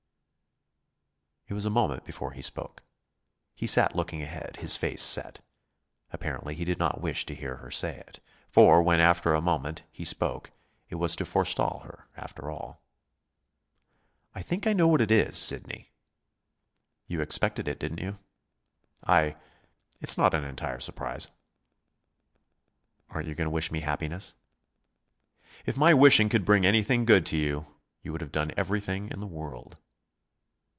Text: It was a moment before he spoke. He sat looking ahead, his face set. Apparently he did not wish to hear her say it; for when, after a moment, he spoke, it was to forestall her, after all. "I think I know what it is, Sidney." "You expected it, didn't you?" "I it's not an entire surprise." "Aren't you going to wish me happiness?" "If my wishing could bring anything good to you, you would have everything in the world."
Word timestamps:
It 1.47 1.53
was 1.53 1.65
a 1.65 1.69
moment 1.81 2.05
before 2.05 2.31
he 2.31 2.41
spoke. 2.41 2.81
He 3.53 3.67
sat 3.67 3.93
looking 3.93 4.21
ahead, 4.21 4.55
his 4.61 4.77
face 4.77 5.03
set. 5.03 5.41
Apparently 6.11 6.55
he 6.55 6.63
did 6.63 6.79
not 6.79 7.01
wish 7.01 7.25
to 7.25 7.35
hear 7.35 7.57
her 7.57 7.69
say 7.69 7.99
it; 8.07 8.23
for 8.47 8.81
when, 8.81 9.01
after 9.01 9.33
a 9.33 9.41
moment, 9.41 9.83
he 9.91 10.05
spoke, 10.05 10.49
it 10.87 10.95
was 10.95 11.13
to 11.17 11.25
forestall 11.25 11.79
her, 11.79 12.05
after 12.15 12.49
all. 12.49 12.81
"I 14.33 14.41
think 14.41 14.65
I 14.65 14.71
know 14.71 14.87
what 14.87 15.01
it 15.01 15.11
is, 15.11 15.37
Sidney." 15.37 15.91
"You 17.07 17.19
expected 17.19 17.67
it, 17.67 17.79
didn't 17.79 17.99
you?" 17.99 18.17
"I 19.05 19.35
it's 19.99 20.17
not 20.17 20.33
an 20.33 20.45
entire 20.45 20.79
surprise." 20.79 21.27
"Aren't 23.09 23.27
you 23.27 23.35
going 23.35 23.47
to 23.47 23.51
wish 23.51 23.73
me 23.73 23.81
happiness?" 23.81 24.35
"If 25.65 25.75
my 25.75 25.93
wishing 25.93 26.29
could 26.29 26.45
bring 26.45 26.65
anything 26.65 27.03
good 27.03 27.25
to 27.25 27.37
you, 27.37 27.65
you 28.03 28.13
would 28.13 28.21
have 28.21 28.33
everything 28.55 29.09
in 29.11 29.19
the 29.19 29.27
world." 29.27 29.75